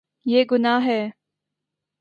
یے 0.25 0.39
گناہ 0.51 0.79
ہے 0.85 1.01